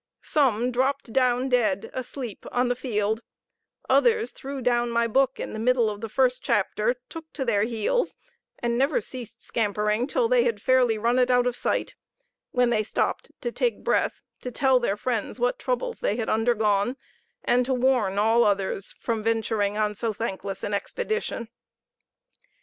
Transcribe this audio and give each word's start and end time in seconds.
Some 0.23 0.71
dropped 0.71 1.13
down 1.13 1.47
dead 1.47 1.91
(asleep) 1.93 2.47
on 2.51 2.69
the 2.69 2.75
field; 2.75 3.21
others 3.87 4.31
threw 4.31 4.59
down 4.59 4.89
my 4.89 5.05
book 5.05 5.39
in 5.39 5.53
the 5.53 5.59
middle 5.59 5.91
of 5.91 6.01
the 6.01 6.09
first 6.09 6.41
chapter, 6.41 6.95
took 7.07 7.31
to 7.33 7.45
their 7.45 7.65
heels, 7.65 8.15
and 8.57 8.75
never 8.79 8.99
ceased 8.99 9.45
scampering 9.45 10.01
until 10.01 10.27
they 10.27 10.43
had 10.43 10.59
fairly 10.59 10.97
run 10.97 11.19
it 11.19 11.29
out 11.29 11.45
of 11.45 11.55
sight; 11.55 11.93
when 12.49 12.71
they 12.71 12.81
stopped 12.81 13.31
to 13.41 13.51
take 13.51 13.83
breath, 13.83 14.23
to 14.41 14.49
tell 14.49 14.79
their 14.79 14.97
friends 14.97 15.39
what 15.39 15.59
troubles 15.59 15.99
they 15.99 16.15
had 16.15 16.29
undergone, 16.29 16.97
and 17.43 17.63
to 17.67 17.73
warn 17.75 18.17
all 18.17 18.43
others 18.43 18.93
from 18.99 19.21
venturing 19.21 19.77
on 19.77 19.93
so 19.93 20.11
thankless 20.11 20.63
an 20.63 20.73
expedition. 20.73 21.47